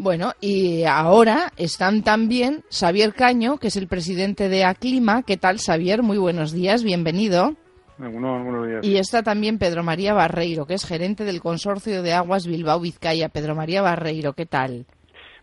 Bueno, 0.00 0.32
y 0.40 0.84
ahora 0.84 1.52
están 1.58 2.02
también 2.02 2.64
Xavier 2.70 3.12
Caño, 3.12 3.58
que 3.58 3.68
es 3.68 3.76
el 3.76 3.86
presidente 3.86 4.48
de 4.48 4.64
Aclima. 4.64 5.22
¿Qué 5.24 5.36
tal, 5.36 5.58
Xavier? 5.58 6.02
Muy 6.02 6.16
buenos 6.16 6.52
días, 6.52 6.82
bienvenido. 6.82 7.54
buenos 7.98 8.66
días. 8.66 8.80
Y 8.82 8.96
está 8.96 9.22
también 9.22 9.58
Pedro 9.58 9.82
María 9.82 10.14
Barreiro, 10.14 10.64
que 10.64 10.72
es 10.72 10.86
gerente 10.86 11.24
del 11.24 11.42
Consorcio 11.42 12.02
de 12.02 12.14
Aguas 12.14 12.46
Bilbao 12.46 12.80
Vizcaya. 12.80 13.28
Pedro 13.28 13.54
María 13.54 13.82
Barreiro, 13.82 14.32
¿qué 14.32 14.46
tal? 14.46 14.86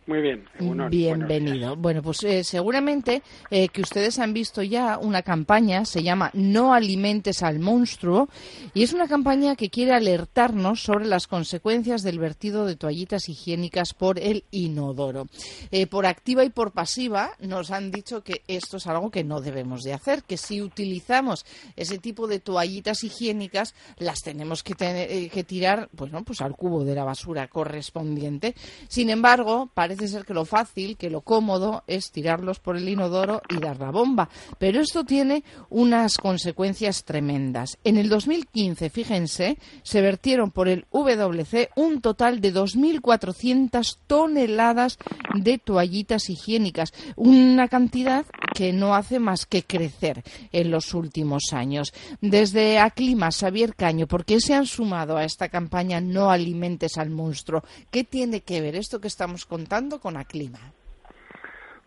Muy 0.07 0.21
bien. 0.21 0.45
Bienvenido. 0.89 1.75
Bueno, 1.75 2.01
pues 2.01 2.23
eh, 2.23 2.45
seguramente 2.45 3.21
eh, 3.51 3.67
que 3.67 3.81
ustedes 3.81 4.19
han 4.19 4.33
visto 4.33 4.63
ya 4.63 4.97
una 4.97 5.21
campaña, 5.21 5.83
se 5.83 6.01
llama 6.01 6.31
No 6.33 6.73
alimentes 6.73 7.43
al 7.43 7.59
monstruo, 7.59 8.29
y 8.73 8.83
es 8.83 8.93
una 8.93 9.09
campaña 9.09 9.57
que 9.57 9.69
quiere 9.69 9.91
alertarnos 9.91 10.81
sobre 10.81 11.07
las 11.07 11.27
consecuencias 11.27 12.03
del 12.03 12.19
vertido 12.19 12.65
de 12.65 12.77
toallitas 12.77 13.27
higiénicas 13.27 13.93
por 13.93 14.17
el 14.17 14.45
inodoro. 14.49 15.27
Eh, 15.71 15.87
por 15.87 16.05
activa 16.05 16.45
y 16.45 16.51
por 16.51 16.71
pasiva 16.71 17.31
nos 17.41 17.71
han 17.71 17.91
dicho 17.91 18.23
que 18.23 18.43
esto 18.47 18.77
es 18.77 18.87
algo 18.87 19.11
que 19.11 19.25
no 19.25 19.41
debemos 19.41 19.83
de 19.83 19.91
hacer, 19.91 20.23
que 20.23 20.37
si 20.37 20.61
utilizamos 20.61 21.45
ese 21.75 21.97
tipo 21.97 22.27
de 22.27 22.39
toallitas 22.39 23.03
higiénicas 23.03 23.75
las 23.97 24.21
tenemos 24.21 24.63
que, 24.63 24.73
que 24.73 25.43
tirar, 25.43 25.89
bueno, 25.91 26.23
pues 26.23 26.39
al 26.39 26.55
cubo 26.55 26.85
de 26.85 26.95
la 26.95 27.03
basura 27.03 27.49
correspondiente. 27.49 28.55
Sin 28.87 29.09
embargo, 29.09 29.69
parece 29.73 29.96
parece 29.97 30.13
ser 30.13 30.25
que 30.25 30.33
lo 30.33 30.45
fácil, 30.45 30.95
que 30.95 31.09
lo 31.09 31.21
cómodo 31.21 31.83
es 31.87 32.11
tirarlos 32.11 32.59
por 32.59 32.77
el 32.77 32.87
inodoro 32.87 33.41
y 33.49 33.59
dar 33.59 33.79
la 33.79 33.89
bomba. 33.89 34.29
Pero 34.59 34.79
esto 34.79 35.03
tiene 35.03 35.43
unas 35.69 36.17
consecuencias 36.17 37.03
tremendas. 37.03 37.79
En 37.83 37.97
el 37.97 38.07
2015, 38.07 38.91
fíjense, 38.91 39.57
se 39.81 40.01
vertieron 40.01 40.51
por 40.51 40.67
el 40.67 40.85
WC 40.91 41.71
un 41.75 42.01
total 42.01 42.41
de 42.41 42.53
2.400 42.53 43.97
toneladas 44.05 44.99
de 45.33 45.57
toallitas 45.57 46.29
higiénicas, 46.29 46.93
una 47.15 47.67
cantidad 47.67 48.25
que 48.57 48.73
no 48.73 48.95
hace 48.95 49.19
más 49.19 49.45
que 49.45 49.61
crecer 49.61 50.23
en 50.51 50.71
los 50.71 50.95
últimos 50.95 51.53
años. 51.53 51.93
Desde 52.21 52.79
Aclima, 52.79 53.29
Xavier 53.29 53.75
Caño, 53.75 54.07
¿por 54.07 54.25
qué 54.25 54.39
se 54.39 54.55
han 54.55 54.65
sumado 54.65 55.15
a 55.15 55.23
esta 55.23 55.47
campaña 55.49 56.01
No 56.01 56.31
alimentes 56.31 56.97
al 56.97 57.11
monstruo? 57.11 57.61
¿Qué 57.91 58.03
tiene 58.03 58.41
que 58.41 58.59
ver 58.59 58.75
esto 58.75 58.99
que 58.99 59.09
estamos 59.09 59.45
contando 59.45 59.99
con 59.99 60.17
Aclima? 60.17 60.57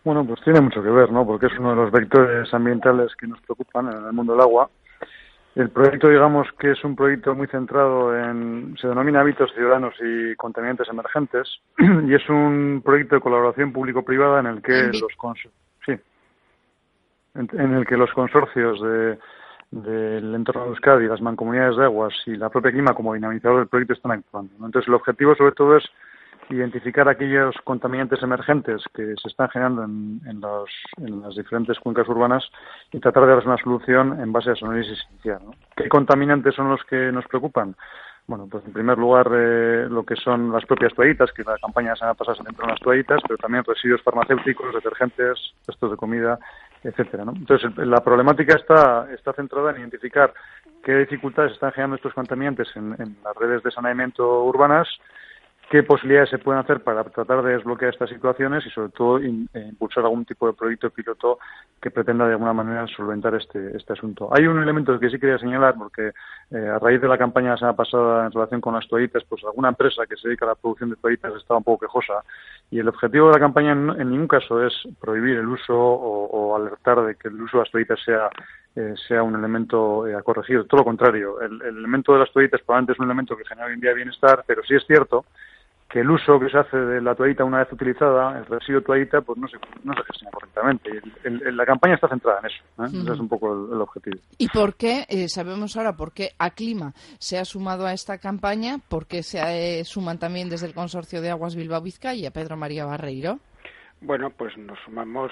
Bueno, 0.05 0.25
pues 0.25 0.41
tiene 0.45 0.61
mucho 0.61 0.81
que 0.81 0.91
ver, 0.91 1.11
¿no? 1.11 1.27
Porque 1.27 1.47
es 1.47 1.59
uno 1.59 1.71
de 1.71 1.77
los 1.77 1.91
vectores 1.91 2.55
ambientales 2.55 3.17
que 3.17 3.27
nos 3.27 3.41
preocupan 3.41 3.89
en 3.89 4.07
el 4.07 4.13
mundo 4.13 4.35
del 4.35 4.43
agua. 4.43 4.71
El 5.57 5.71
proyecto, 5.71 6.09
digamos 6.09 6.47
que 6.57 6.71
es 6.71 6.85
un 6.85 6.95
proyecto 6.95 7.35
muy 7.35 7.49
centrado 7.49 8.17
en, 8.17 8.77
se 8.81 8.87
denomina 8.87 9.23
hábitos 9.23 9.53
ciudadanos 9.57 9.95
y 10.01 10.37
contaminantes 10.37 10.89
emergentes, 10.89 11.49
y 12.07 12.15
es 12.15 12.29
un 12.29 12.81
proyecto 12.85 13.17
de 13.17 13.21
colaboración 13.23 13.73
público-privada 13.73 14.39
en 14.39 14.47
el 14.47 14.63
que 14.63 14.93
los 14.93 15.17
en, 17.35 17.75
el 17.75 17.87
que 17.87 17.97
los 17.97 18.13
consorcios 18.13 18.81
de, 18.81 19.19
del 19.71 20.35
entorno 20.35 20.65
de 20.65 20.69
Euskadi, 20.71 21.07
las 21.07 21.21
mancomunidades 21.21 21.77
de 21.77 21.85
aguas 21.85 22.15
y 22.27 22.37
la 22.37 22.49
propia 22.49 22.73
clima 22.73 22.95
como 22.95 23.15
dinamizador 23.15 23.59
del 23.59 23.69
proyecto 23.69 23.95
están 23.95 24.13
actuando. 24.13 24.53
Entonces, 24.55 24.89
el 24.89 24.95
objetivo 24.95 25.35
sobre 25.35 25.53
todo 25.53 25.77
es 25.77 25.85
identificar 26.51 27.09
aquellos 27.09 27.55
contaminantes 27.63 28.23
emergentes 28.23 28.83
que 28.95 29.15
se 29.23 29.29
están 29.29 29.49
generando 29.51 29.85
en, 29.85 30.21
en, 30.27 30.41
los, 30.41 30.71
en 30.97 31.23
las 31.23 31.37
diferentes 31.37 31.79
cuencas 31.79 32.09
urbanas 32.09 32.45
y 32.93 32.99
tratar 32.99 33.23
de 33.23 33.29
darles 33.29 33.47
una 33.47 33.57
solución 33.59 34.21
en 34.21 34.33
base 34.33 34.51
a 34.51 34.57
su 34.57 34.67
análisis 34.67 34.99
inicial. 35.13 35.43
¿Qué 35.77 35.89
contaminantes 35.89 36.55
son 36.55 36.69
los 36.69 36.83
que 36.85 37.13
nos 37.13 37.27
preocupan? 37.27 37.77
Bueno, 38.31 38.47
pues 38.49 38.65
en 38.65 38.73
primer 38.73 38.97
lugar 38.97 39.27
eh, 39.35 39.89
lo 39.91 40.05
que 40.05 40.15
son 40.15 40.53
las 40.53 40.65
propias 40.65 40.95
toallitas, 40.95 41.33
que 41.33 41.43
la 41.43 41.59
campaña 41.59 41.97
se 41.97 42.05
ha 42.05 42.15
pasado 42.15 42.45
dentro 42.45 42.65
de 42.65 42.71
las 42.71 42.81
toallitas, 42.81 43.21
pero 43.27 43.37
también 43.39 43.65
residuos 43.65 44.01
farmacéuticos, 44.03 44.73
detergentes, 44.73 45.53
restos 45.67 45.91
de 45.91 45.97
comida, 45.97 46.39
etcétera. 46.85 47.25
Entonces 47.27 47.77
la 47.77 48.05
problemática 48.05 48.55
está, 48.55 49.09
está 49.13 49.33
centrada 49.33 49.73
en 49.73 49.81
identificar 49.81 50.33
qué 50.85 50.99
dificultades 50.99 51.55
están 51.55 51.73
generando 51.73 51.97
estos 51.97 52.15
contaminantes 52.15 52.69
en, 52.77 52.95
en 53.01 53.17
las 53.25 53.35
redes 53.35 53.65
de 53.65 53.73
saneamiento 53.73 54.45
urbanas, 54.45 54.87
qué 55.71 55.85
posibilidades 55.85 56.31
se 56.31 56.39
pueden 56.39 56.61
hacer 56.61 56.83
para 56.83 57.05
tratar 57.05 57.45
de 57.45 57.53
desbloquear 57.53 57.93
estas 57.93 58.11
situaciones 58.11 58.67
y 58.67 58.71
sobre 58.71 58.91
todo 58.91 59.19
eh, 59.21 59.47
impulsar 59.55 60.03
algún 60.03 60.25
tipo 60.25 60.49
de 60.49 60.53
proyecto 60.53 60.91
piloto 60.91 61.39
que 61.81 61.93
pretenda 61.93 62.27
de 62.27 62.33
alguna 62.33 62.53
manera 62.53 62.89
solventar 62.89 63.37
este, 63.37 63.77
este 63.77 63.93
asunto. 63.93 64.29
Hay 64.33 64.49
un 64.49 64.61
elemento 64.61 64.99
que 64.99 65.09
sí 65.09 65.21
quería 65.21 65.39
señalar 65.39 65.77
porque 65.79 66.11
eh, 66.51 66.69
a 66.69 66.81
raíz 66.81 67.01
de 67.01 67.07
la 67.07 67.17
campaña 67.17 67.51
la 67.51 67.57
semana 67.57 67.77
pasada 67.77 68.27
en 68.27 68.33
relación 68.33 68.61
con 68.61 68.75
las 68.75 68.89
toallitas, 68.89 69.23
pues 69.29 69.45
alguna 69.45 69.69
empresa 69.69 70.07
que 70.09 70.17
se 70.17 70.27
dedica 70.27 70.45
a 70.45 70.49
la 70.49 70.55
producción 70.57 70.91
de 70.91 70.97
toallitas 70.97 71.35
estaba 71.37 71.59
un 71.59 71.65
poco 71.65 71.87
quejosa 71.87 72.25
y 72.73 72.81
el 72.81 72.89
objetivo 72.89 73.29
de 73.29 73.35
la 73.35 73.39
campaña 73.39 73.71
en, 73.71 74.11
ningún 74.11 74.27
caso 74.27 74.67
es 74.67 74.75
prohibir 75.01 75.37
el 75.39 75.47
uso 75.47 75.79
o, 75.79 76.57
alertar 76.57 77.07
de 77.07 77.15
que 77.15 77.29
el 77.29 77.41
uso 77.41 77.59
de 77.59 77.63
las 77.63 77.71
toallitas 77.71 78.01
sea 78.05 78.29
eh, 78.75 78.95
sea 79.09 79.23
un 79.23 79.37
elemento 79.37 80.05
a 80.17 80.23
corregir. 80.23 80.65
Todo 80.65 80.79
lo 80.79 80.85
contrario, 80.85 81.41
el, 81.41 81.63
el, 81.63 81.77
elemento 81.79 82.13
de 82.13 82.21
las 82.21 82.33
toallitas 82.33 82.61
probablemente 82.63 82.93
es 82.93 82.99
un 82.99 83.07
elemento 83.07 83.37
que 83.37 83.45
genera 83.45 83.67
hoy 83.67 83.75
en 83.75 83.81
día 83.81 83.93
bienestar, 83.93 84.45
pero 84.47 84.63
sí 84.65 84.75
es 84.75 84.85
cierto 84.87 85.25
que 85.91 86.01
el 86.01 86.11
uso 86.11 86.39
que 86.39 86.49
se 86.49 86.57
hace 86.57 86.77
de 86.77 87.01
la 87.01 87.17
toallita 87.17 87.45
una 87.45 87.59
vez 87.59 87.73
utilizada, 87.73 88.39
el 88.39 88.47
residuo 88.47 88.81
toallita, 88.81 89.21
pues 89.23 89.37
no 89.39 89.49
se, 89.49 89.57
no 89.83 89.93
se 89.93 90.05
gestiona 90.05 90.31
correctamente. 90.31 91.03
la 91.25 91.67
campaña 91.67 91.95
está 91.97 92.09
centrada 92.09 92.39
en 92.39 92.47
eso. 92.47 92.63
¿eh? 92.79 93.03
Ese 93.03 93.13
es 93.13 93.19
un 93.19 93.29
poco 93.29 93.53
el, 93.53 93.81
objetivo. 93.81 94.17
¿Y 94.39 94.49
por 94.49 94.77
qué, 94.77 95.05
eh, 95.09 95.29
sabemos 95.29 95.77
ahora 95.77 95.95
por 95.95 96.13
qué 96.13 96.31
Aclima 96.39 96.93
se 97.19 97.39
ha 97.39 97.45
sumado 97.45 97.87
a 97.87 97.93
esta 97.93 98.19
campaña? 98.19 98.79
¿Por 98.89 99.07
qué 99.07 99.25
se 99.25 99.41
eh, 99.81 99.85
suman 99.85 100.21
también 100.21 100.49
desde 100.49 100.69
el 100.69 100.75
Consorcio 100.75 101.21
de 101.21 101.31
Aguas 101.31 101.57
Bilbao 101.57 101.83
Vizcaya, 101.83 102.31
Pedro 102.31 102.57
María 102.57 102.85
Barreiro? 102.85 103.41
Bueno, 104.01 104.31
pues 104.31 104.57
nos 104.57 104.79
sumamos 104.85 105.31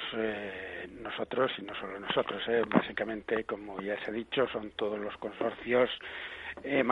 nosotros 1.01 1.51
y 1.57 1.63
no 1.63 1.75
solo 1.77 2.01
nosotros. 2.01 2.43
Básicamente, 2.69 3.45
como 3.45 3.81
ya 3.81 3.99
se 4.05 4.11
ha 4.11 4.13
dicho, 4.13 4.47
son 4.49 4.73
todos 4.73 4.99
los 4.99 5.17
consorcios 5.17 5.89
eh, 6.65 6.85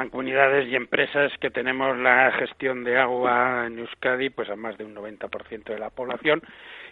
y 0.69 0.77
empresas 0.77 1.33
que 1.41 1.51
tenemos 1.51 1.97
la 1.99 2.33
gestión 2.33 2.85
de 2.85 2.99
agua 2.99 3.65
en 3.67 3.79
Euskadi 3.79 4.31
pues 4.31 4.49
a 4.51 4.57
más 4.57 4.77
de 4.79 4.85
un 4.85 4.95
90% 4.95 5.65
de 5.65 5.79
la 5.79 5.91
población 5.91 6.43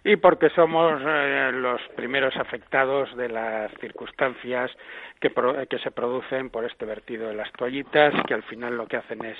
y 0.04 0.16
porque 0.16 0.50
somos 0.50 1.00
eh, 1.02 1.50
los 1.54 1.80
primeros 1.96 2.36
afectados 2.36 3.16
de 3.16 3.30
las 3.30 3.72
circunstancias 3.80 4.70
que, 5.18 5.32
que 5.70 5.78
se 5.78 5.90
producen 5.90 6.50
por 6.50 6.66
este 6.66 6.84
vertido 6.84 7.28
de 7.28 7.34
las 7.34 7.50
toallitas, 7.52 8.12
que 8.26 8.34
al 8.34 8.42
final 8.42 8.76
lo 8.76 8.86
que 8.86 8.98
hacen 8.98 9.24
es 9.24 9.38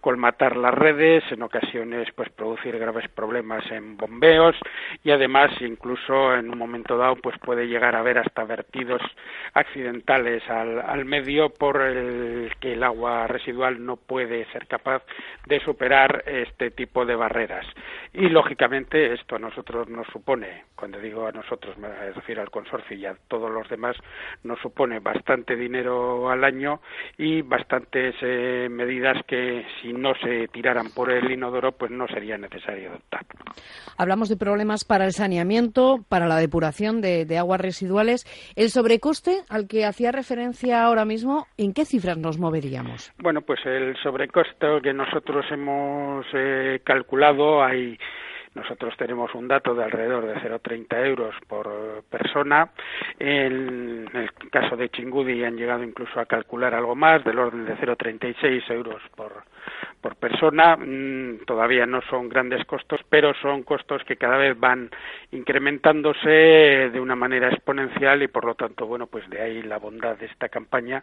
colmatar 0.00 0.56
las 0.56 0.72
redes, 0.72 1.22
en 1.30 1.42
ocasiones 1.42 2.08
pues 2.14 2.30
producir 2.30 2.78
graves 2.78 3.06
problemas 3.08 3.70
en 3.70 3.98
bombeos 3.98 4.56
y 5.04 5.10
además 5.10 5.50
incluso 5.60 6.34
en 6.34 6.50
un 6.50 6.56
momento 6.56 6.96
dado 6.96 7.16
pues 7.16 7.38
puede 7.40 7.68
llegar 7.68 7.94
a 7.94 7.98
haber 7.98 8.18
hasta 8.18 8.44
vertidos 8.44 9.02
accidentales 9.52 10.42
al, 10.48 10.80
al 10.80 11.04
medio 11.04 11.50
por 11.50 11.82
el 11.82 12.50
que 12.60 12.72
el 12.72 12.82
agua 12.82 13.26
residual 13.26 13.84
no 13.84 13.96
puede 13.96 14.46
ser 14.52 14.66
capaz 14.66 15.02
de 15.46 15.60
superar 15.60 16.22
este 16.26 16.70
tipo 16.70 17.04
de 17.04 17.14
barreras. 17.14 17.66
Y 18.14 18.30
lógicamente 18.30 19.12
esto 19.12 19.36
a 19.36 19.38
nosotros 19.38 19.86
nos 19.98 20.06
supone, 20.12 20.64
cuando 20.76 20.98
digo 21.00 21.26
a 21.26 21.32
nosotros 21.32 21.76
me 21.76 21.88
refiero 21.88 22.40
al 22.40 22.50
consorcio 22.50 22.96
y 22.96 23.04
a 23.04 23.16
todos 23.26 23.50
los 23.50 23.68
demás, 23.68 23.96
nos 24.44 24.60
supone 24.60 25.00
bastante 25.00 25.56
dinero 25.56 26.30
al 26.30 26.44
año 26.44 26.80
y 27.16 27.42
bastantes 27.42 28.14
eh, 28.22 28.68
medidas 28.70 29.16
que 29.26 29.66
si 29.82 29.92
no 29.92 30.14
se 30.14 30.46
tiraran 30.48 30.90
por 30.94 31.10
el 31.10 31.30
inodoro 31.30 31.72
pues 31.72 31.90
no 31.90 32.06
sería 32.06 32.38
necesario 32.38 32.90
adoptar. 32.90 33.26
Hablamos 33.96 34.28
de 34.28 34.36
problemas 34.36 34.84
para 34.84 35.04
el 35.04 35.12
saneamiento, 35.12 36.04
para 36.08 36.28
la 36.28 36.36
depuración 36.36 37.00
de, 37.00 37.26
aguas 37.36 37.60
residuales. 37.60 38.24
El 38.54 38.70
sobrecoste 38.70 39.42
al 39.48 39.66
que 39.66 39.84
hacía 39.84 40.12
referencia 40.12 40.84
ahora 40.84 41.04
mismo, 41.04 41.48
¿en 41.56 41.72
qué 41.74 41.84
cifras 41.84 42.18
nos 42.18 42.38
moveríamos? 42.38 43.12
Bueno, 43.18 43.42
pues 43.42 43.58
el 43.66 43.96
sobrecoste 43.96 44.80
que 44.82 44.92
nosotros 44.92 45.44
hemos 45.50 46.24
eh, 46.34 46.80
calculado 46.84 47.64
hay 47.64 47.98
nosotros 48.54 48.96
tenemos 48.96 49.34
un 49.34 49.48
dato 49.48 49.74
de 49.74 49.84
alrededor 49.84 50.26
de 50.26 50.34
0,30 50.34 51.06
euros 51.06 51.34
por 51.46 52.02
persona. 52.10 52.70
En 53.18 54.08
el 54.12 54.32
caso 54.50 54.76
de 54.76 54.88
Chingudi 54.88 55.44
han 55.44 55.56
llegado 55.56 55.84
incluso 55.84 56.18
a 56.20 56.26
calcular 56.26 56.74
algo 56.74 56.94
más, 56.94 57.24
del 57.24 57.38
orden 57.38 57.64
de 57.64 57.76
0,36 57.76 58.70
euros 58.70 59.02
por, 59.14 59.44
por 60.00 60.16
persona. 60.16 60.76
Mm, 60.76 61.44
todavía 61.46 61.86
no 61.86 62.00
son 62.02 62.28
grandes 62.28 62.64
costos, 62.64 63.00
pero 63.08 63.34
son 63.34 63.62
costos 63.62 64.02
que 64.04 64.16
cada 64.16 64.38
vez 64.38 64.58
van 64.58 64.90
incrementándose 65.32 66.28
de 66.28 67.00
una 67.00 67.16
manera 67.16 67.48
exponencial 67.48 68.22
y 68.22 68.28
por 68.28 68.44
lo 68.44 68.54
tanto, 68.54 68.86
bueno, 68.86 69.06
pues 69.06 69.28
de 69.30 69.40
ahí 69.40 69.62
la 69.62 69.78
bondad 69.78 70.16
de 70.16 70.26
esta 70.26 70.48
campaña 70.48 71.02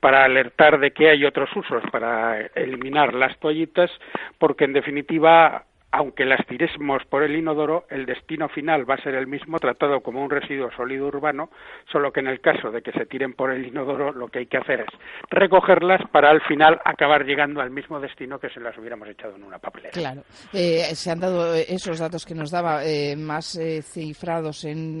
para 0.00 0.24
alertar 0.24 0.78
de 0.78 0.92
que 0.92 1.10
hay 1.10 1.24
otros 1.24 1.54
usos 1.54 1.82
para 1.90 2.40
eliminar 2.54 3.14
las 3.14 3.38
toallitas, 3.38 3.90
porque 4.38 4.64
en 4.64 4.72
definitiva 4.72 5.65
aunque 5.92 6.24
las 6.24 6.44
tiremos 6.46 7.02
por 7.08 7.22
el 7.22 7.36
inodoro, 7.36 7.86
el 7.90 8.06
destino 8.06 8.48
final 8.48 8.88
va 8.88 8.94
a 8.94 9.02
ser 9.02 9.14
el 9.14 9.26
mismo, 9.26 9.58
tratado 9.58 10.00
como 10.00 10.22
un 10.22 10.30
residuo 10.30 10.70
sólido 10.76 11.06
urbano, 11.06 11.50
solo 11.90 12.12
que 12.12 12.20
en 12.20 12.26
el 12.26 12.40
caso 12.40 12.70
de 12.70 12.82
que 12.82 12.92
se 12.92 13.06
tiren 13.06 13.32
por 13.34 13.50
el 13.50 13.66
inodoro, 13.66 14.12
lo 14.12 14.28
que 14.28 14.40
hay 14.40 14.46
que 14.46 14.58
hacer 14.58 14.80
es 14.80 14.88
recogerlas 15.30 16.02
para 16.10 16.30
al 16.30 16.40
final 16.42 16.80
acabar 16.84 17.24
llegando 17.24 17.60
al 17.60 17.70
mismo 17.70 18.00
destino 18.00 18.38
que 18.38 18.50
si 18.50 18.60
las 18.60 18.76
hubiéramos 18.76 19.08
echado 19.08 19.36
en 19.36 19.44
una 19.44 19.58
papelera. 19.58 19.92
Claro, 19.92 20.22
eh, 20.52 20.94
se 20.94 21.10
han 21.10 21.20
dado 21.20 21.54
esos 21.54 21.98
datos 21.98 22.26
que 22.26 22.34
nos 22.34 22.50
daba 22.50 22.84
eh, 22.84 23.16
más 23.16 23.56
eh, 23.56 23.82
cifrados 23.82 24.64
en 24.64 24.96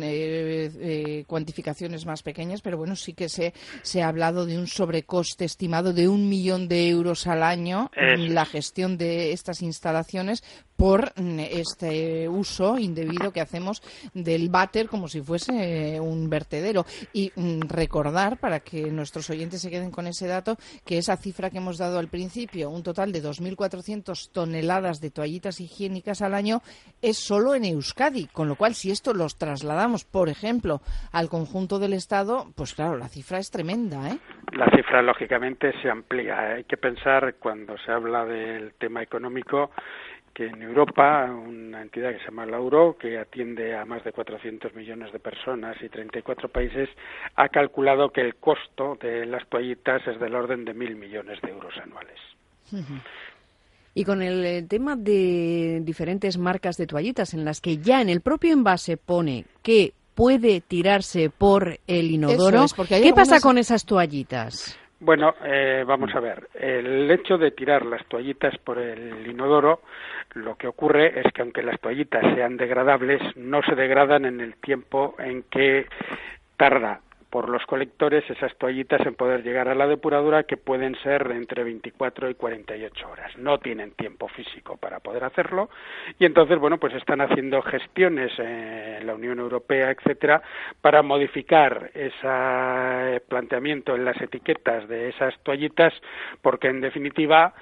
cuantificaciones 1.26 2.06
más 2.06 2.22
pequeñas, 2.22 2.62
pero 2.62 2.78
bueno, 2.78 2.96
sí 2.96 3.12
que 3.12 3.28
se, 3.28 3.52
se 3.82 4.02
ha 4.02 4.08
hablado 4.08 4.46
de 4.46 4.58
un 4.58 4.66
sobrecoste 4.66 5.44
estimado 5.44 5.92
de 5.92 6.08
un 6.08 6.28
millón 6.28 6.68
de 6.68 6.88
euros 6.88 7.26
al 7.26 7.42
año 7.42 7.90
en 7.94 8.34
la 8.34 8.44
gestión 8.44 8.96
de 8.96 9.32
estas 9.32 9.62
instalaciones 9.62 10.42
por 10.76 11.12
mm, 11.16 11.40
este 11.40 12.28
uso 12.28 12.78
indebido 12.78 13.32
que 13.32 13.40
hacemos 13.40 13.82
del 14.14 14.48
váter 14.48 14.88
como 14.88 15.08
si 15.08 15.20
fuese 15.20 15.98
un 16.00 16.28
vertedero. 16.28 16.84
Y 17.12 17.32
mm, 17.34 17.62
recordar, 17.68 18.38
para 18.38 18.60
que 18.60 18.90
nuestros 18.90 19.28
oyentes 19.30 19.60
se 19.60 19.70
queden 19.70 19.90
con 19.90 20.06
ese 20.06 20.26
dato, 20.26 20.56
que 20.84 20.98
esa 20.98 21.16
cifra 21.16 21.50
que 21.50 21.58
hemos 21.58 21.78
dado 21.78 21.98
al 21.98 22.08
principio, 22.08 22.70
un 22.70 22.82
total 22.82 23.12
de 23.12 23.22
2.400 23.22 24.30
toneladas 24.32 25.00
de 25.00 25.10
toallitas 25.10 25.60
higiénicas 25.60 26.22
al 26.22 26.34
año, 26.34 26.60
es 27.02 27.18
solo 27.18 27.54
en 27.54 27.64
Euskadi. 27.64 28.26
Con 28.26 28.48
lo 28.48 28.56
cual, 28.56 28.74
si 28.74 28.90
esto 28.90 29.14
los 29.14 29.38
trasladamos, 29.38 30.04
por 30.04 30.28
ejemplo, 30.28 30.80
al 31.12 31.28
conjunto 31.28 31.78
del 31.78 31.92
Estado, 31.92 32.46
pues 32.54 32.74
claro, 32.74 32.96
la 32.96 33.08
cifra 33.08 33.38
es 33.38 33.50
tremenda. 33.50 34.10
¿eh? 34.10 34.18
La 34.52 34.70
cifra, 34.74 35.02
lógicamente, 35.02 35.72
se 35.82 35.90
amplía. 35.90 36.54
Hay 36.54 36.64
que 36.64 36.76
pensar, 36.76 37.34
cuando 37.38 37.76
se 37.78 37.92
habla 37.92 38.24
del 38.24 38.74
tema 38.74 39.02
económico, 39.02 39.70
que 40.36 40.48
en 40.48 40.60
Europa 40.60 41.24
una 41.24 41.80
entidad 41.80 42.12
que 42.12 42.18
se 42.18 42.26
llama 42.26 42.44
Lauro, 42.44 42.98
que 42.98 43.18
atiende 43.18 43.74
a 43.74 43.86
más 43.86 44.04
de 44.04 44.12
400 44.12 44.74
millones 44.74 45.10
de 45.10 45.18
personas 45.18 45.78
y 45.82 45.88
34 45.88 46.50
países, 46.50 46.90
ha 47.36 47.48
calculado 47.48 48.10
que 48.10 48.20
el 48.20 48.34
costo 48.34 48.98
de 49.00 49.24
las 49.24 49.48
toallitas 49.48 50.06
es 50.06 50.20
del 50.20 50.34
orden 50.34 50.66
de 50.66 50.74
mil 50.74 50.94
millones 50.94 51.40
de 51.40 51.48
euros 51.48 51.72
anuales. 51.82 52.18
Y 53.94 54.04
con 54.04 54.20
el 54.20 54.44
eh, 54.44 54.62
tema 54.68 54.94
de 54.94 55.80
diferentes 55.82 56.36
marcas 56.36 56.76
de 56.76 56.86
toallitas 56.86 57.32
en 57.32 57.46
las 57.46 57.62
que 57.62 57.78
ya 57.78 58.02
en 58.02 58.10
el 58.10 58.20
propio 58.20 58.52
envase 58.52 58.98
pone 58.98 59.46
que 59.62 59.94
puede 60.14 60.60
tirarse 60.60 61.30
por 61.30 61.78
el 61.86 62.10
inodoro, 62.10 62.66
¿qué 62.86 63.12
pasa 63.14 63.40
con 63.40 63.56
esas 63.56 63.86
toallitas? 63.86 64.78
Bueno, 64.98 65.34
eh, 65.44 65.84
vamos 65.86 66.10
a 66.14 66.20
ver. 66.20 66.48
El 66.54 67.10
hecho 67.10 67.36
de 67.36 67.50
tirar 67.50 67.84
las 67.84 68.04
toallitas 68.06 68.56
por 68.58 68.78
el 68.78 69.26
inodoro, 69.26 69.82
lo 70.36 70.56
que 70.56 70.68
ocurre 70.68 71.18
es 71.20 71.32
que 71.32 71.42
aunque 71.42 71.62
las 71.62 71.80
toallitas 71.80 72.22
sean 72.34 72.56
degradables, 72.56 73.20
no 73.36 73.62
se 73.62 73.74
degradan 73.74 74.26
en 74.26 74.40
el 74.40 74.56
tiempo 74.56 75.14
en 75.18 75.42
que 75.44 75.86
tarda 76.56 77.00
por 77.30 77.48
los 77.48 77.66
colectores 77.66 78.24
esas 78.30 78.56
toallitas 78.56 79.04
en 79.04 79.14
poder 79.14 79.42
llegar 79.42 79.68
a 79.68 79.74
la 79.74 79.86
depuradora 79.86 80.44
que 80.44 80.56
pueden 80.56 80.94
ser 81.02 81.30
entre 81.32 81.64
24 81.64 82.30
y 82.30 82.34
48 82.34 83.10
horas. 83.10 83.36
No 83.36 83.58
tienen 83.58 83.92
tiempo 83.92 84.28
físico 84.28 84.76
para 84.76 85.00
poder 85.00 85.24
hacerlo 85.24 85.68
y 86.18 86.24
entonces, 86.24 86.58
bueno, 86.58 86.78
pues 86.78 86.94
están 86.94 87.20
haciendo 87.20 87.60
gestiones 87.62 88.32
en 88.38 89.06
la 89.06 89.14
Unión 89.14 89.38
Europea, 89.38 89.90
etcétera, 89.90 90.40
para 90.80 91.02
modificar 91.02 91.90
ese 91.94 93.20
planteamiento 93.28 93.94
en 93.96 94.04
las 94.04 94.20
etiquetas 94.20 94.88
de 94.88 95.08
esas 95.08 95.38
toallitas 95.42 95.92
porque 96.42 96.68
en 96.68 96.80
definitiva 96.80 97.54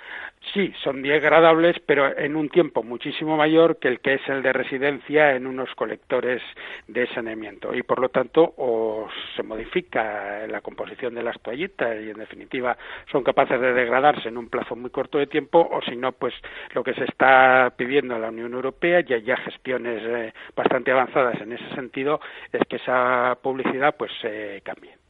sí, 0.53 0.73
son 0.83 1.03
degradables, 1.03 1.77
pero 1.87 2.17
en 2.17 2.37
un 2.37 2.49
tiempo 2.49 2.83
muchísimo 2.83 3.37
mayor 3.37 3.79
que 3.79 3.89
el 3.89 4.01
que 4.01 4.15
es 4.15 4.29
el 4.29 4.43
de 4.43 4.53
residencia 4.53 5.35
en 5.35 5.47
unos 5.47 5.75
colectores 5.75 6.43
de 6.89 7.07
saneamiento. 7.09 7.75
Y 7.75 7.83
por 7.83 8.01
lo 8.01 8.09
tanto, 8.09 8.55
o 8.57 9.09
se 9.37 9.43
modifica 9.43 10.47
la 10.47 10.61
composición 10.61 11.15
de 11.15 11.23
las 11.23 11.41
toallitas 11.41 12.01
y 12.01 12.11
en 12.11 12.19
definitiva 12.19 12.77
son 13.11 13.23
capaces 13.23 13.61
de 13.61 13.73
degradarse 13.73 14.29
en 14.29 14.39
un 14.39 14.49
plazo 14.49 14.77
muy 14.77 14.91
corto 14.91 15.19
de 15.19 15.27
tiempo, 15.27 15.67
o 15.71 15.81
si 15.83 15.97
no, 15.97 16.13
pues 16.13 16.35
lo 16.73 16.83
que 16.83 16.95
se 16.95 17.05
está 17.05 17.73
pidiendo 17.77 18.15
a 18.15 18.19
la 18.19 18.29
Unión 18.29 18.53
Europea, 18.53 19.05
y 19.07 19.13
hay 19.13 19.23
ya 19.23 19.37
gestiones 19.37 20.03
eh, 20.05 20.33
bastante 20.57 20.91
avanzadas 20.91 21.41
en 21.41 21.53
ese 21.53 21.75
sentido, 21.75 22.21
es 22.53 22.61
que 22.69 22.77
esa 22.77 23.39
publicidad 23.43 23.95
pues 23.97 24.11
se 24.21 24.61
cambie. 24.65 25.04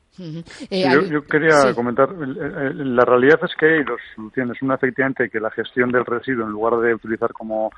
Eh, 0.71 0.85
yo, 1.11 1.25
quería 1.25 1.75
comentar, 1.75 2.11
la 2.13 3.05
realidad 3.05 3.41
es 3.43 3.55
que 3.57 3.67
hay 3.67 3.85
dos 3.85 4.01
soluciones. 4.15 4.61
Una, 4.63 4.77
efectivamente, 4.77 5.29
que 5.29 5.41
la 5.41 5.51
gestión 5.51 5.91
del 5.91 6.05
residuo, 6.05 6.47
en 6.47 6.53
lugar 6.53 6.79
de 6.81 6.95
utilizar 6.95 7.33
como 7.33 7.71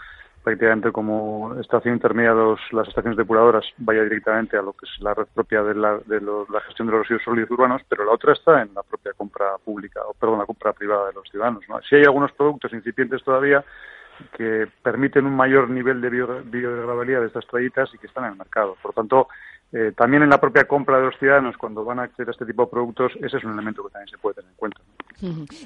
prácticamente 0.44 0.92
como 0.92 1.58
estación 1.58 1.94
intermedia 1.94 2.32
las 2.70 2.86
estaciones 2.86 3.16
depuradoras, 3.16 3.64
vaya 3.78 4.04
directamente 4.04 4.56
a 4.56 4.62
lo 4.62 4.74
que 4.74 4.86
es 4.86 5.02
la 5.02 5.12
red 5.12 5.26
propia 5.34 5.60
de 5.64 5.74
la, 5.74 5.98
de 6.06 6.20
la 6.20 6.60
gestión 6.60 6.86
de 6.86 6.92
los 6.92 7.00
residuos 7.00 7.24
sólidos 7.24 7.50
urbanos, 7.50 7.82
pero 7.88 8.04
la 8.04 8.12
otra 8.12 8.32
está 8.32 8.62
en 8.62 8.72
la 8.72 8.84
propia 8.84 9.12
compra 9.14 9.58
pública, 9.64 10.02
o 10.06 10.14
perdón, 10.14 10.38
la 10.38 10.46
compra 10.46 10.72
privada 10.72 11.08
de 11.08 11.14
los 11.14 11.28
ciudadanos. 11.28 11.64
Si 11.88 11.96
hay 11.96 12.04
algunos 12.04 12.30
productos 12.30 12.72
incipientes 12.72 13.24
todavía, 13.24 13.64
que 14.36 14.66
permiten 14.82 15.26
un 15.26 15.34
mayor 15.34 15.68
nivel 15.68 16.00
de 16.00 16.10
biodegradabilidad 16.10 17.20
de 17.20 17.26
estas 17.26 17.46
toallitas 17.46 17.90
y 17.92 17.98
que 17.98 18.06
están 18.06 18.24
en 18.24 18.32
el 18.32 18.38
mercado. 18.38 18.76
Por 18.80 18.90
lo 18.90 19.02
tanto, 19.02 19.28
eh, 19.72 19.92
también 19.96 20.22
en 20.22 20.30
la 20.30 20.40
propia 20.40 20.66
compra 20.66 20.98
de 20.98 21.06
los 21.06 21.18
ciudadanos, 21.18 21.56
cuando 21.56 21.84
van 21.84 21.98
a 21.98 22.04
acceder 22.04 22.28
a 22.28 22.32
este 22.32 22.46
tipo 22.46 22.62
de 22.62 22.70
productos, 22.70 23.12
ese 23.20 23.38
es 23.38 23.44
un 23.44 23.52
elemento 23.52 23.82
que 23.84 23.90
también 23.90 24.08
se 24.08 24.18
puede 24.18 24.34
tener 24.36 24.50
en 24.50 24.56
cuenta. 24.56 24.80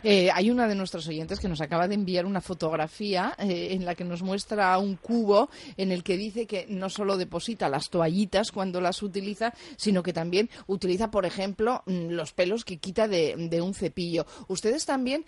Eh, 0.05 0.31
hay 0.32 0.49
una 0.50 0.69
de 0.69 0.76
nuestros 0.76 1.08
oyentes 1.08 1.41
que 1.41 1.49
nos 1.49 1.61
acaba 1.61 1.88
de 1.88 1.97
enviar 1.97 2.25
una 2.25 2.41
fotografía 2.41 3.35
eh, 3.37 3.69
en 3.73 3.85
la 3.85 3.97
que 3.97 4.05
nos 4.05 4.23
muestra 4.23 4.79
un 4.79 4.94
cubo 4.94 5.50
en 5.76 5.91
el 5.91 6.05
que 6.05 6.17
dice 6.17 6.47
que 6.47 6.67
no 6.69 6.88
solo 6.88 7.17
deposita 7.17 7.69
las 7.69 7.91
toallitas 7.91 8.52
cuando 8.52 8.81
las 8.81 9.02
utiliza, 9.02 9.52
sino 9.76 10.05
que 10.05 10.12
también 10.12 10.49
utiliza, 10.69 11.11
por 11.11 11.26
ejemplo, 11.26 11.82
mm, 11.87 12.11
los 12.11 12.32
pelos 12.32 12.64
que 12.64 12.79
quita 12.79 13.08
de, 13.08 13.61
un 13.61 13.75
cepillo. 13.75 14.25
Ustedes 14.49 14.87
también 14.87 15.25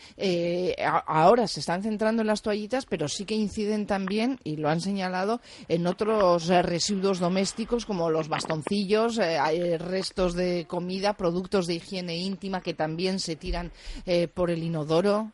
ahora 1.06 1.46
se 1.46 1.60
están 1.60 1.82
centrando 1.82 2.22
en 2.22 2.28
las 2.28 2.40
toallitas, 2.40 2.86
pero 2.86 3.08
sí 3.08 3.26
que 3.26 3.34
inciden 3.34 3.86
también, 3.86 4.38
y 4.44 4.56
lo 4.56 4.70
han 4.70 4.80
señalado, 4.80 5.40
en 5.68 5.86
otros 5.86 6.46
residuos 6.46 7.18
domésticos 7.18 7.84
como 7.84 8.08
los 8.08 8.28
bastones 8.28 8.61
eh, 8.70 9.38
hay 9.38 9.76
restos 9.76 10.34
de 10.34 10.66
comida, 10.66 11.14
productos 11.14 11.66
de 11.66 11.74
higiene 11.74 12.16
íntima 12.16 12.60
que 12.60 12.74
también 12.74 13.18
se 13.18 13.36
tiran 13.36 13.70
eh, 14.06 14.28
por 14.28 14.50
el 14.50 14.62
inodoro. 14.62 15.30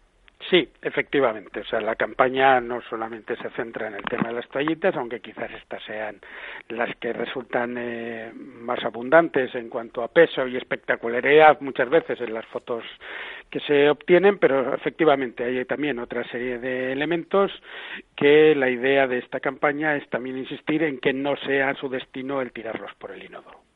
Sí, 0.50 0.68
efectivamente. 0.82 1.60
O 1.60 1.64
sea, 1.64 1.80
la 1.80 1.96
campaña 1.96 2.60
no 2.60 2.80
solamente 2.88 3.36
se 3.36 3.50
centra 3.50 3.88
en 3.88 3.94
el 3.94 4.04
tema 4.04 4.28
de 4.28 4.34
las 4.34 4.48
toallitas, 4.48 4.94
aunque 4.96 5.20
quizás 5.20 5.50
estas 5.50 5.82
sean 5.84 6.20
las 6.68 6.94
que 6.96 7.12
resultan 7.12 7.76
eh, 7.76 8.32
más 8.34 8.82
abundantes 8.84 9.54
en 9.54 9.68
cuanto 9.68 10.02
a 10.02 10.08
peso 10.08 10.46
y 10.46 10.56
espectacularidad 10.56 11.60
muchas 11.60 11.90
veces 11.90 12.20
en 12.20 12.32
las 12.32 12.46
fotos 12.46 12.84
que 13.50 13.60
se 13.60 13.88
obtienen, 13.88 14.38
pero 14.38 14.74
efectivamente 14.74 15.44
hay 15.44 15.64
también 15.64 15.98
otra 15.98 16.24
serie 16.30 16.58
de 16.58 16.92
elementos 16.92 17.50
que 18.16 18.54
la 18.54 18.70
idea 18.70 19.06
de 19.06 19.18
esta 19.18 19.40
campaña 19.40 19.96
es 19.96 20.08
también 20.10 20.38
insistir 20.38 20.82
en 20.82 20.98
que 20.98 21.12
no 21.12 21.36
sea 21.36 21.74
su 21.74 21.88
destino 21.88 22.40
el 22.40 22.52
tirarlos 22.52 22.94
por 22.94 23.10
el 23.12 23.24
inodoro. 23.24 23.67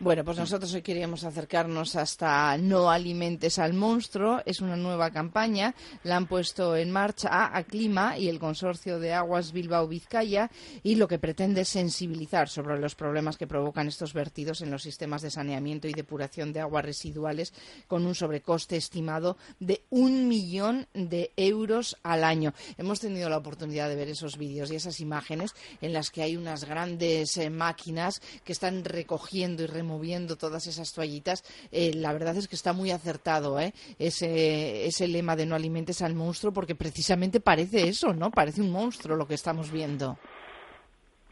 Bueno, 0.00 0.24
pues 0.24 0.38
nosotros 0.38 0.74
hoy 0.74 0.82
queríamos 0.82 1.22
acercarnos 1.24 1.94
hasta 1.94 2.56
No 2.58 2.90
alimentes 2.90 3.58
al 3.58 3.74
monstruo. 3.74 4.40
Es 4.44 4.60
una 4.60 4.76
nueva 4.76 5.10
campaña. 5.10 5.74
La 6.02 6.16
han 6.16 6.26
puesto 6.26 6.74
en 6.76 6.90
marcha 6.90 7.54
a 7.56 7.62
Clima 7.64 8.18
y 8.18 8.28
el 8.28 8.38
Consorcio 8.38 8.98
de 8.98 9.12
Aguas 9.12 9.52
Bilbao 9.52 9.86
Vizcaya 9.86 10.50
y 10.82 10.96
lo 10.96 11.06
que 11.06 11.18
pretende 11.18 11.60
es 11.60 11.68
sensibilizar 11.68 12.48
sobre 12.48 12.78
los 12.78 12.94
problemas 12.94 13.36
que 13.36 13.46
provocan 13.46 13.88
estos 13.88 14.14
vertidos 14.14 14.62
en 14.62 14.70
los 14.70 14.82
sistemas 14.82 15.22
de 15.22 15.30
saneamiento 15.30 15.86
y 15.86 15.92
depuración 15.92 16.52
de 16.52 16.60
aguas 16.60 16.84
residuales 16.84 17.52
con 17.86 18.06
un 18.06 18.14
sobrecoste 18.14 18.76
estimado 18.76 19.36
de 19.60 19.84
un 19.90 20.28
millón 20.28 20.88
de 20.94 21.32
euros 21.36 21.96
al 22.02 22.24
año. 22.24 22.52
Hemos 22.78 23.00
tenido 23.00 23.28
la 23.28 23.38
oportunidad 23.38 23.88
de 23.88 23.96
ver 23.96 24.08
esos 24.08 24.38
vídeos 24.38 24.70
y 24.70 24.76
esas 24.76 25.00
imágenes 25.00 25.54
en 25.80 25.92
las 25.92 26.10
que 26.10 26.22
hay 26.22 26.36
unas 26.36 26.64
grandes 26.64 27.36
eh, 27.36 27.50
máquinas 27.50 28.20
que 28.44 28.52
están 28.52 28.84
recogiendo 28.84 29.19
cogiendo 29.20 29.62
y 29.62 29.66
removiendo 29.66 30.36
todas 30.36 30.66
esas 30.66 30.92
toallitas, 30.94 31.44
eh, 31.70 31.92
la 31.94 32.12
verdad 32.12 32.36
es 32.36 32.48
que 32.48 32.56
está 32.56 32.72
muy 32.72 32.90
acertado 32.90 33.60
¿eh? 33.60 33.72
ese, 33.98 34.86
ese 34.86 35.06
lema 35.08 35.36
de 35.36 35.44
no 35.44 35.54
alimentes 35.54 36.00
al 36.00 36.14
monstruo, 36.14 36.52
porque 36.52 36.74
precisamente 36.74 37.40
parece 37.40 37.86
eso, 37.86 38.14
¿no? 38.14 38.30
Parece 38.30 38.62
un 38.62 38.72
monstruo 38.72 39.16
lo 39.16 39.26
que 39.26 39.34
estamos 39.34 39.70
viendo. 39.70 40.16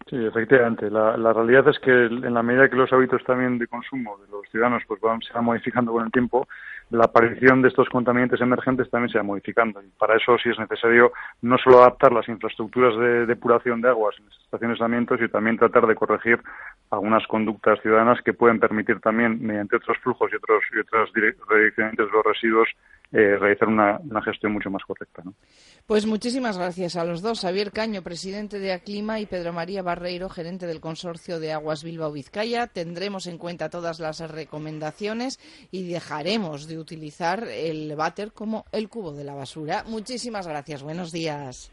Sí, 0.08 0.16
efectivamente. 0.16 0.90
La, 0.90 1.16
la, 1.16 1.32
realidad 1.32 1.68
es 1.68 1.78
que 1.78 1.90
en 1.90 2.32
la 2.32 2.42
medida 2.42 2.68
que 2.68 2.76
los 2.76 2.92
hábitos 2.92 3.22
también 3.24 3.58
de 3.58 3.66
consumo 3.66 4.16
de 4.18 4.30
los 4.30 4.48
ciudadanos 4.50 4.82
pues 4.86 5.00
van, 5.00 5.20
se 5.20 5.32
van 5.32 5.44
modificando 5.44 5.92
con 5.92 6.04
el 6.04 6.12
tiempo, 6.12 6.48
la 6.90 7.04
aparición 7.04 7.62
de 7.62 7.68
estos 7.68 7.88
contaminantes 7.88 8.40
emergentes 8.40 8.90
también 8.90 9.10
se 9.10 9.18
va 9.18 9.24
modificando. 9.24 9.82
Y 9.82 9.88
para 9.98 10.16
eso 10.16 10.36
sí 10.42 10.48
es 10.48 10.58
necesario 10.58 11.12
no 11.42 11.58
solo 11.58 11.80
adaptar 11.80 12.12
las 12.12 12.28
infraestructuras 12.28 12.96
de 12.96 13.26
depuración 13.26 13.80
de 13.80 13.88
aguas 13.88 14.16
en 14.18 14.26
las 14.26 14.38
estaciones 14.38 14.78
de 14.78 14.84
aislamiento, 14.84 15.16
sino 15.16 15.28
también 15.28 15.58
tratar 15.58 15.86
de 15.86 15.94
corregir 15.94 16.40
algunas 16.90 17.26
conductas 17.26 17.80
ciudadanas 17.82 18.20
que 18.22 18.32
pueden 18.32 18.58
permitir 18.58 19.00
también, 19.00 19.38
mediante 19.44 19.76
otros 19.76 19.98
flujos 19.98 20.30
y 20.32 20.36
otros 20.36 20.62
y 20.74 20.78
otras 20.78 21.10
redireccionamientos 21.48 22.06
de 22.06 22.12
los 22.12 22.24
residuos, 22.24 22.68
eh, 23.10 23.36
realizar 23.36 23.68
una, 23.68 23.98
gestión 24.22 24.52
mucho 24.52 24.70
más 24.70 24.82
correcta. 24.84 25.22
Pues 25.86 26.04
muchísimas 26.04 26.58
gracias 26.58 26.96
a 26.96 27.04
los 27.04 27.22
dos, 27.22 27.40
Javier 27.40 27.72
Caño, 27.72 28.02
presidente 28.02 28.58
de 28.58 28.72
Aclima, 28.72 29.18
y 29.18 29.26
Pedro 29.26 29.52
María 29.52 29.82
Barreiro, 29.82 30.28
gerente 30.28 30.66
del 30.66 30.80
Consorcio 30.80 31.40
de 31.40 31.52
Aguas 31.52 31.84
Bilbao 31.84 32.12
Vizcaya. 32.12 32.66
Tendremos 32.66 33.26
en 33.26 33.38
cuenta 33.38 33.70
todas 33.70 33.98
las 33.98 34.20
recomendaciones 34.30 35.40
y 35.70 35.88
dejaremos 35.88 36.66
de 36.68 36.78
utilizar 36.78 37.44
el 37.44 37.94
váter 37.96 38.32
como 38.32 38.66
el 38.72 38.88
cubo 38.88 39.12
de 39.12 39.24
la 39.24 39.34
basura. 39.34 39.84
Muchísimas 39.86 40.46
gracias. 40.46 40.82
Buenos 40.82 41.10
días. 41.10 41.72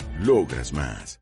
Logras 0.19 0.73
más. 0.73 1.21